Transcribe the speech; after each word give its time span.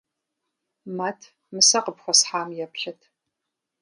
Мэт, 0.95 1.19
мы 1.51 1.61
сэ 1.67 1.79
къыпхуэсхьам 1.83 2.49
еплъыт. 2.65 2.99